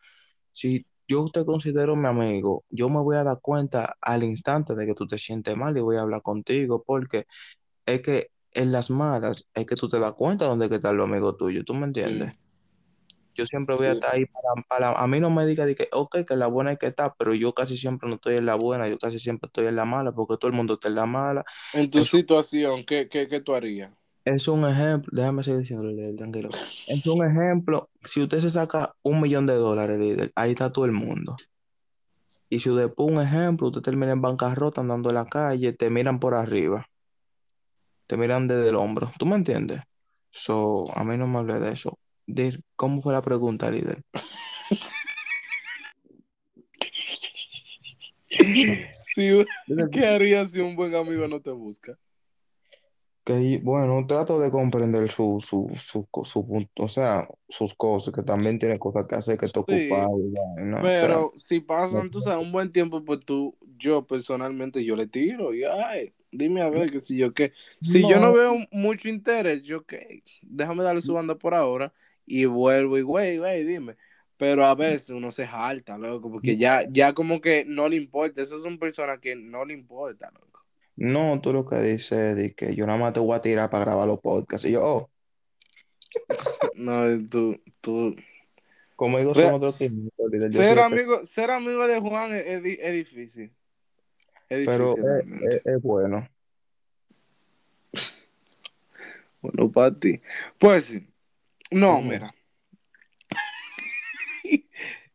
[0.53, 4.87] Si yo te considero mi amigo, yo me voy a dar cuenta al instante de
[4.87, 7.27] que tú te sientes mal y voy a hablar contigo porque
[7.87, 10.91] es que en las malas es que tú te das cuenta de dónde que está
[10.91, 12.33] el amigo tuyo, ¿tú me entiendes?
[13.37, 15.89] Yo siempre voy a estar ahí para, para- a mí no me diga de que,
[15.93, 18.55] ok, que la buena es que está, pero yo casi siempre no estoy en la
[18.57, 21.07] buena, yo casi siempre estoy en la mala, porque todo el mundo está en la
[21.07, 21.45] mala.
[21.75, 23.91] En tu situación, ¿qué, qué, qué tú harías?
[24.25, 26.51] Es un ejemplo, déjame seguir diciendo, líder, tranquilo.
[26.87, 30.85] Es un ejemplo, si usted se saca un millón de dólares, líder, ahí está todo
[30.85, 31.37] el mundo.
[32.51, 36.21] Y si después un ejemplo, usted termina en bancarrota andando en la calle, te miran
[36.21, 36.87] por arriba,
[38.07, 39.81] te miran desde el hombro, ¿tú me entiendes?
[40.31, 41.99] So, a mí no me hable de eso.
[42.77, 44.03] ¿Cómo fue la pregunta, líder?
[49.03, 49.45] Sí,
[49.93, 51.99] ¿Qué harías si un buen amigo no te busca?
[53.25, 58.59] Que, bueno, trato de comprender su, su, su, punto, o sea, sus cosas, que también
[58.59, 62.05] tiene cosas que hacer, que está Sí, ocupado, y vaina, o sea, Pero si pasan,
[62.07, 66.15] no- tú sabes, un buen tiempo, pues tú, yo personalmente, yo le tiro y, ay,
[66.33, 67.53] dime a ver, qué si yo qué.
[67.83, 71.93] Si yo no no, veo mucho interés, yo qué, déjame darle su banda por ahora
[72.31, 73.97] y vuelvo y, güey, güey, dime.
[74.37, 78.41] Pero a veces uno se jalta, loco, porque ya, ya como que no le importa.
[78.41, 80.65] Esas son personas que no le importa, loco.
[80.97, 83.85] no, tú lo que dices es que yo nada más te voy a tirar para
[83.85, 85.11] grabar los podcasts, y yo, oh,
[86.75, 88.15] No, tú, tú.
[88.97, 92.35] conmigo Mira, son otros s- 500, líder, yo soy ser amigo, ser amigo de Juan
[92.35, 93.53] es, es es difícil.
[94.49, 96.29] Es pero difícil es- es bueno.
[99.43, 100.21] Bueno, para ti.
[100.59, 101.07] Pues sí.
[101.71, 102.35] No, mira.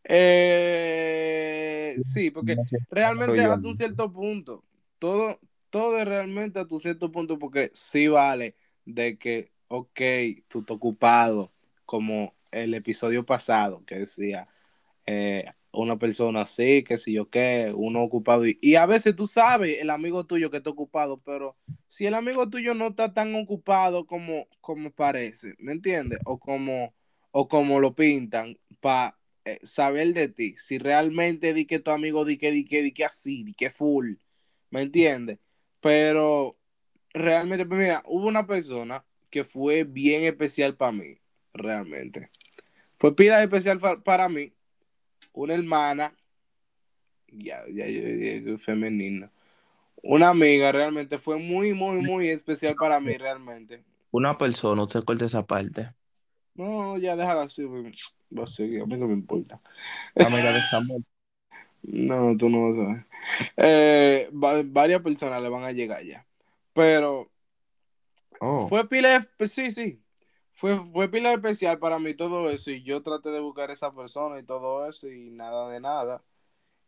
[0.08, 2.56] Eh, sí, porque
[2.92, 4.64] realmente hasta un cierto punto,
[5.00, 5.40] todo,
[5.72, 8.54] todo es realmente hasta un cierto punto, porque sí vale
[8.86, 10.00] de que, ok,
[10.48, 11.52] tú estás ocupado,
[11.86, 14.46] como el episodio pasado que decía,
[15.08, 15.46] eh,
[15.78, 18.48] una persona así, que si yo qué, uno ocupado.
[18.48, 21.56] Y, y a veces tú sabes, el amigo tuyo que está ocupado, pero
[21.88, 26.22] si el amigo tuyo no está tan ocupado como, como parece, ¿me entiendes?
[26.26, 26.94] O como,
[27.32, 29.18] o como lo pintan, para
[29.64, 33.06] saber de ti, si realmente di que tu amigo di que, di que, di que
[33.06, 34.16] así, di que full,
[34.72, 35.40] ¿me entiendes?
[35.82, 36.58] Pero
[37.14, 41.20] realmente, pues mira, hubo una persona que fue bien especial para mí,
[41.54, 42.30] realmente.
[42.98, 44.54] Fue pila especial para mí,
[45.36, 46.14] una hermana,
[47.28, 49.32] ya, ya digo femenina,
[50.02, 53.84] una amiga realmente fue muy, muy, muy especial para mí realmente.
[54.12, 55.94] Una persona, usted corta esa parte.
[56.54, 57.98] No, ya déjala así, pues,
[58.38, 59.60] va a seguir, a mí no me importa.
[60.16, 61.04] Amiga de Samuel.
[61.88, 63.06] No, tú no vas a ver.
[63.58, 66.26] Eh, va- varias personas le van a llegar ya.
[66.74, 67.30] Pero
[68.42, 70.02] Oh, fue pila, pues, sí, sí.
[70.56, 72.72] Fue, fue pila especial para mí todo eso.
[72.72, 75.10] Y yo traté de buscar esa persona y todo eso.
[75.10, 76.24] Y nada de nada.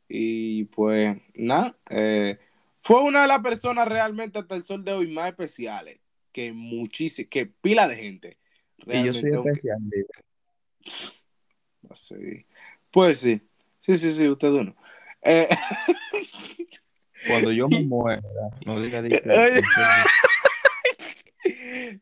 [0.10, 1.78] Y pues, nada.
[1.90, 2.40] eh,
[2.80, 6.00] fue una de las personas realmente hasta el sol de hoy más especiales.
[6.32, 8.38] Que muchísimas, que pila de gente.
[8.86, 10.26] y yo soy especial, líder.
[11.94, 12.46] Sí.
[12.92, 13.42] Pues sí.
[13.82, 14.76] Sí, sí, sí, usted uno.
[15.22, 15.48] Eh,
[17.28, 18.22] Cuando yo me muera,
[18.66, 19.22] no diga de.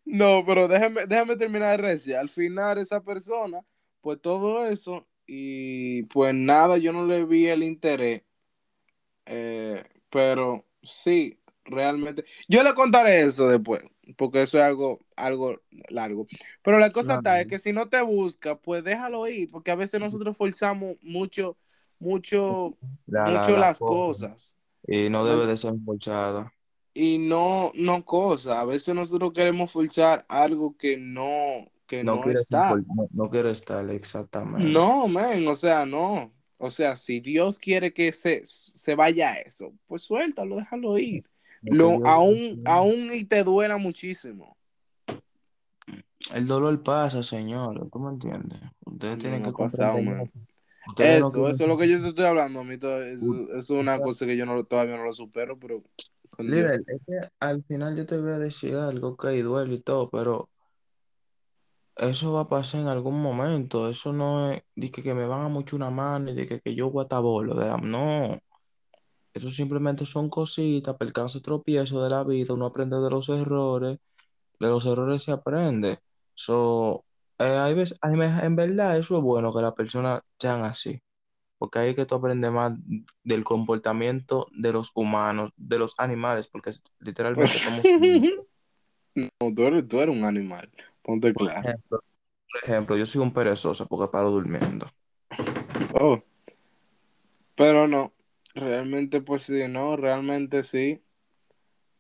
[0.06, 2.16] No, pero déjame, déjame terminar de decir.
[2.16, 3.62] Al final, esa persona,
[4.02, 8.24] pues todo eso, y pues nada, yo no le vi el interés.
[9.26, 12.26] Eh, pero sí, realmente.
[12.48, 13.82] Yo le contaré eso después,
[14.18, 15.52] porque eso es algo, algo
[15.90, 16.28] largo.
[16.64, 19.76] Pero la cosa está es que si no te busca, pues déjalo ir, porque a
[19.76, 21.58] veces nosotros forzamos mucho,
[22.00, 24.28] mucho, La- la- mucho la las cosa.
[24.28, 24.56] cosas.
[24.88, 26.52] Y no debe de ser forzada.
[26.96, 28.62] Y no, no cosa.
[28.62, 32.70] A veces nosotros queremos forzar algo que no, que No no, quiere está.
[32.70, 34.68] no, no quiere estar exactamente.
[34.68, 36.32] No, man, o sea, no.
[36.58, 41.30] O sea, si Dios quiere que se, se vaya a eso, pues suéltalo, déjalo ir.
[41.62, 44.56] Lo aún, aún y te duela muchísimo.
[46.34, 47.90] El dolor pasa, señor.
[47.92, 48.62] ¿Tú me entiendes?
[48.86, 50.34] Ustedes tienen no que comprender eso.
[50.98, 52.60] Eso, es lo que yo te estoy hablando.
[52.60, 55.84] A mí todo, es una cosa que yo no, todavía no lo supero, pero
[56.36, 56.72] con Dios.
[56.72, 60.10] Líder, es que al final yo te voy a decir algo que duele y todo,
[60.10, 60.50] pero
[61.98, 63.90] eso va a pasar en algún momento.
[63.90, 66.60] Eso no es de que, que me van a mucho una mano y de que,
[66.62, 68.38] que yo voy a estar bolo de la- No,
[69.34, 72.54] eso simplemente son cositas, percance tropiezo de la vida.
[72.54, 73.98] Uno aprende de los errores,
[74.60, 76.00] de los errores se aprende.
[76.36, 77.06] So,
[77.40, 81.02] Eh, hay veces, en verdad, eso es bueno que las personas sean así,
[81.58, 82.74] porque ahí es que tú aprendes más
[83.24, 87.82] del comportamiento de los humanos, de los animales, porque literalmente somos.
[89.16, 90.70] No, tú eres, tú eres un animal.
[91.02, 91.62] Ponte Por claro.
[91.62, 92.00] ejemplo,
[92.52, 94.92] por ejemplo, yo soy un perezoso porque paro durmiendo.
[95.94, 96.22] Oh.
[97.56, 98.12] Pero no,
[98.54, 101.02] realmente pues sí, no, realmente sí.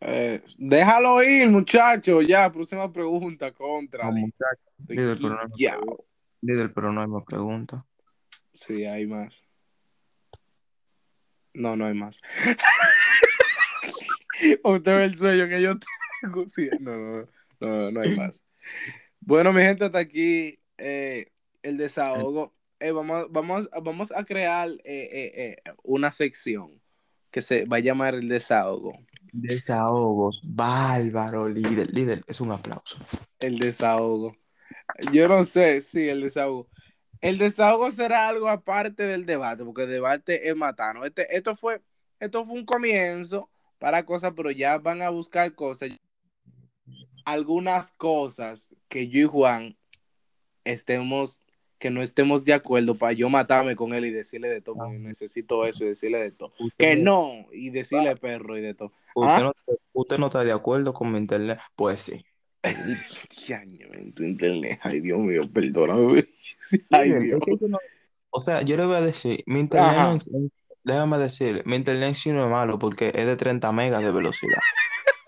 [0.01, 4.11] Eh, déjalo ir, muchacho, ya, próxima pregunta, contra.
[4.11, 6.03] No, muchacho, líder, pero no hay más pregunta.
[6.41, 7.85] Líder, pero no hay más pregunta.
[8.53, 9.44] Sí, hay más.
[11.55, 12.21] No, no hay más.
[14.63, 15.75] Usted ve el sueño que yo
[16.21, 16.49] tengo.
[16.49, 17.27] Sí, no, no,
[17.59, 18.43] no, no hay más.
[19.19, 21.31] Bueno, mi gente, hasta aquí eh,
[21.63, 22.53] el desahogo.
[22.79, 26.81] Eh, vamos, vamos, vamos a crear eh, eh, eh, una sección
[27.31, 28.93] que se va a llamar el desahogo.
[29.31, 32.97] Desahogos, bárbaro, líder, líder, es un aplauso.
[33.39, 34.35] El desahogo.
[35.11, 36.69] Yo no sé, sí, el desahogo.
[37.25, 41.05] El desahogo será algo aparte del debate, porque el debate es matano.
[41.05, 41.81] Este, esto fue,
[42.19, 45.89] esto fue un comienzo para cosas, pero ya van a buscar cosas.
[47.25, 49.75] Algunas cosas que yo y Juan
[50.65, 51.41] estemos,
[51.79, 55.65] que no estemos de acuerdo para yo matarme con él y decirle de todo, necesito
[55.65, 56.53] eso y decirle de todo.
[56.77, 58.91] Que no, y decirle perro y de todo.
[59.15, 59.51] usted ¿Ah?
[59.67, 62.23] no, usted no está de acuerdo con mi internet, pues sí.
[62.65, 64.79] En tu internet.
[64.81, 66.25] Ay, Dios mío, perdóname.
[66.91, 67.41] Ay, Dios.
[68.29, 70.17] o sea, yo le voy a decir, mi internet, Ajá.
[70.83, 74.59] déjame decir, mi internet sí no es malo porque es de 30 megas de velocidad.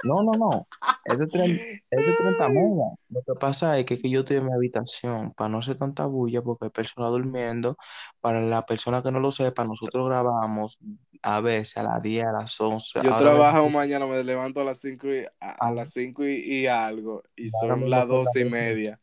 [0.04, 0.68] No, no, no,
[1.06, 2.94] es de 30, es de 30 megas.
[3.10, 6.06] Lo que pasa es que, que yo estoy en mi habitación para no hacer tanta
[6.06, 7.78] bulla porque hay personas durmiendo.
[8.22, 10.80] Para la persona que no lo sepa, nosotros grabamos
[11.24, 13.02] a veces a las 10, a las 11.
[13.04, 16.68] Yo trabajo mañana, me levanto a las 5 y, a, a las 5 y, y
[16.68, 18.62] algo, y son las son las 12 y 12.
[18.62, 19.02] media.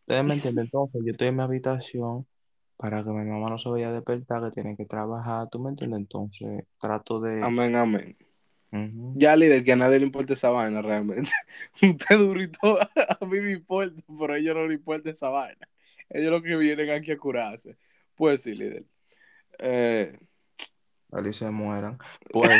[0.00, 2.26] Ustedes me entienden, entonces yo estoy en mi habitación
[2.76, 5.70] para que mi mamá no se vaya a despertar, que tiene que trabajar, ¿tú me
[5.70, 6.00] entiendes?
[6.00, 7.42] Entonces trato de...
[7.42, 8.16] Amén, amén.
[9.14, 11.30] Ya, líder, que a nadie le importa esa vaina realmente.
[11.82, 12.58] Usted durito,
[13.20, 15.68] a mí me importa, pero a ellos no le importa esa vaina.
[16.10, 17.76] Ellos lo que vienen aquí a curarse.
[18.14, 18.84] Pues sí, líder.
[19.58, 20.12] Eh,
[21.32, 21.98] se mueran.
[22.30, 22.50] Pues,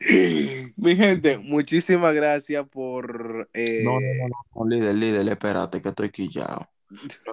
[0.76, 3.48] mi gente, muchísimas gracias por...
[3.52, 6.68] eh, no, no, no, no, no, líder, líder, espérate que estoy quillado.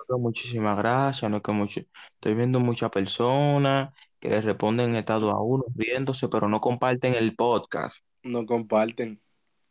[0.10, 1.82] No muchísimas gracias, no que mucho...
[2.16, 3.90] Estoy viendo muchas personas
[4.24, 8.06] que le responden en estado a uno, riéndose, pero no comparten el podcast.
[8.24, 9.20] no comparten.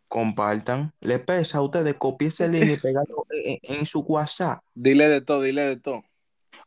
[0.08, 0.92] Compartan.
[1.00, 4.62] Le pesa a ustedes, copien ese link y pegarlo en, en- en su WhatsApp.
[4.74, 6.04] Dile de todo, dile de todo.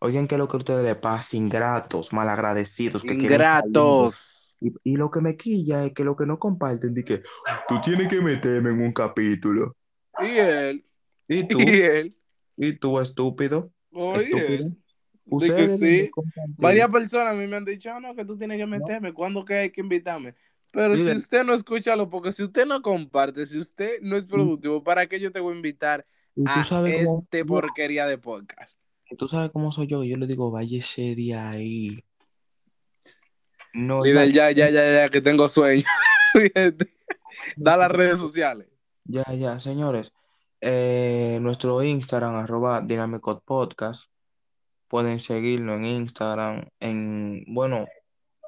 [0.01, 3.33] Oigan, que lo que a ustedes les pasa, ingratos, malagradecidos, que quieren.
[3.33, 4.55] Ingratos.
[4.59, 7.21] Y, y lo que me quilla es que lo que no comparten, di que
[7.67, 9.75] tú tienes que meterme en un capítulo.
[10.19, 10.85] Y él,
[11.27, 11.59] ¿Y tú?
[11.59, 12.17] y él,
[12.57, 13.71] ¿Y tú, estúpido?
[13.93, 14.69] oye, Estúpido.
[14.69, 14.71] de
[15.25, 16.09] Ustedes sí.
[16.57, 19.43] Varias personas a mí me han dicho, "Ah, no, que tú tienes que meterme, ¿cuándo
[19.43, 20.35] que hay que invitarme?
[20.71, 24.25] Pero si usted no escucha lo, porque si usted no comparte, si usted no es
[24.25, 26.05] productivo, ¿para qué yo te voy a invitar
[26.45, 28.79] a cómo este porquería de podcast?
[29.17, 30.03] Tú sabes cómo soy yo.
[30.03, 32.03] Yo le digo, váyase de ahí.
[33.73, 35.83] No, Líder, ya, ya, ya, ya, ya, que tengo sueño.
[37.57, 38.67] Da las redes sociales.
[39.03, 40.13] ya, ya, señores.
[40.61, 44.11] Eh, nuestro Instagram, arroba Dynamic Podcast.
[44.87, 46.67] Pueden seguirnos en Instagram.
[46.79, 47.85] En, bueno,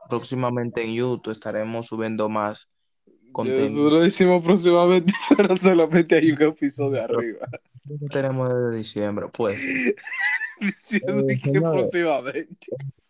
[0.10, 2.70] próximamente en YouTube estaremos subiendo más
[3.32, 3.70] contenido.
[3.70, 7.48] Nosotros decimos próximamente, pero solamente hay un episodio arriba.
[8.12, 9.62] Tenemos desde diciembre, pues.
[10.60, 12.68] Diciendo Eh, que próximamente.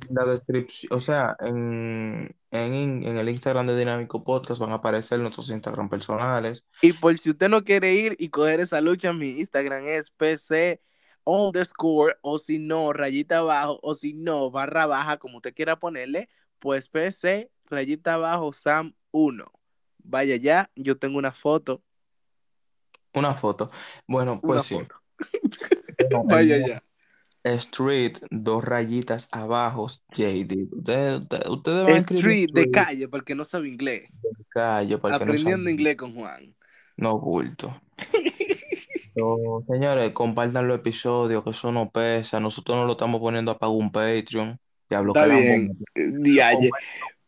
[0.09, 4.75] En la descripción, o sea, en, en, en el Instagram de Dinámico Podcast van a
[4.75, 6.65] aparecer nuestros Instagram personales.
[6.81, 10.81] Y por si usted no quiere ir y coger esa lucha, mi Instagram es PC
[11.27, 16.29] underscore o si no, rayita abajo o si no, barra baja, como usted quiera ponerle,
[16.59, 19.45] pues PC rayita abajo Sam 1.
[19.99, 21.83] Vaya ya, yo tengo una foto.
[23.13, 23.69] Una foto.
[24.07, 24.75] Bueno, Una pues sí.
[24.75, 24.95] foto.
[26.25, 26.83] Vaya ya.
[27.43, 30.69] Street, dos rayitas abajo, JD.
[30.71, 34.09] Ustedes, ustedes, van a street de calle, porque no sabe inglés.
[34.21, 35.71] de calle que no Aprendiendo sabe.
[35.71, 36.55] inglés con Juan.
[36.97, 37.79] No bulto.
[39.61, 42.39] Señores, compartan los episodios, que eso no pesa.
[42.39, 44.59] Nosotros no lo estamos poniendo a pagar un Patreon.
[44.89, 45.67] Diablo, Está bien.
[45.67, 46.21] bomba.
[46.21, 46.69] Dialle.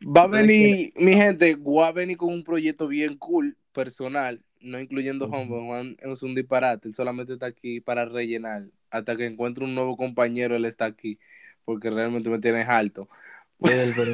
[0.02, 4.80] Va a venir, mi gente, va a venir con un proyecto bien cool, personal, no
[4.80, 5.34] incluyendo Ujú.
[5.34, 8.64] Juan, porque Juan es un disparate, él solamente está aquí para rellenar.
[8.92, 11.20] Hasta que encuentre un nuevo compañero, él está aquí,
[11.66, 13.10] porque realmente me tienes alto.
[13.60, 14.14] Líder, pero-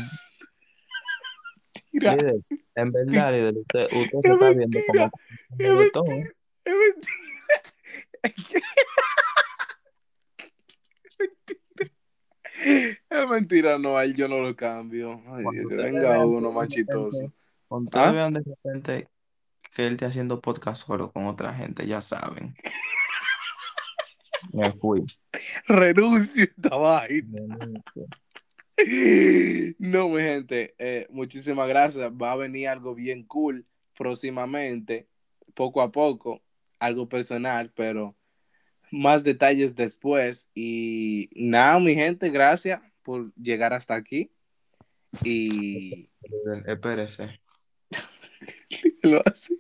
[2.76, 5.12] en verdad, usted, usted se Es está viendo mentira,
[5.58, 6.06] como es todo.
[6.06, 6.26] es
[6.66, 7.14] mentira.
[13.10, 15.22] Es mentira, no, yo no lo cambio.
[15.28, 17.32] Ay, venga uno más chistoso.
[17.68, 18.12] Cuando ¿Ah?
[18.12, 19.08] vean de repente
[19.76, 22.56] que él esté haciendo podcast solo con otra gente, ya saben.
[24.54, 25.06] Me fui.
[25.68, 27.58] Renuncio esta vaina.
[29.80, 32.12] No, mi gente, eh, muchísimas gracias.
[32.12, 33.66] Va a venir algo bien cool
[33.98, 35.08] próximamente,
[35.54, 36.42] poco a poco
[36.86, 38.16] algo personal, pero
[38.92, 40.50] más detalles después.
[40.54, 44.32] Y nada, mi gente, gracias por llegar hasta aquí.
[45.24, 46.10] Y
[46.66, 47.40] Espérese.
[49.04, 49.56] lo hace,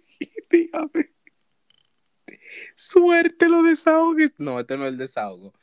[0.50, 1.12] dígame.
[2.76, 4.34] Suerte lo desahogues.
[4.38, 5.54] No, este no es el desahogo.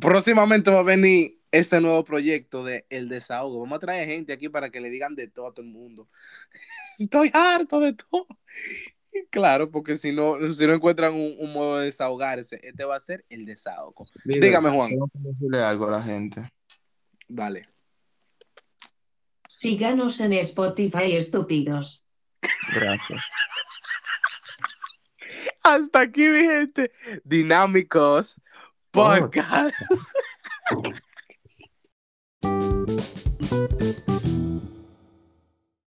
[0.00, 3.60] Próximamente va a venir ese nuevo proyecto de El Desahogo.
[3.60, 6.08] Vamos a traer gente aquí para que le digan de todo a todo el mundo.
[6.98, 8.26] Estoy harto de todo.
[9.30, 13.00] Claro, porque si no, si no encuentran un, un modo de desahogarse, este va a
[13.00, 14.04] ser el desahogo.
[14.24, 14.90] Dígame, Juan.
[14.90, 16.50] Tengo que decirle algo a la gente.
[17.28, 17.68] Dale.
[19.46, 22.04] Síganos en Spotify, estúpidos.
[22.74, 23.22] Gracias.
[25.62, 26.90] Hasta aquí, mi gente.
[27.24, 28.40] Dinámicos
[28.90, 29.74] Podcast.